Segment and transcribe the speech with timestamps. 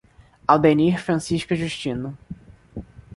[0.47, 2.15] Aldenir Francisco Justino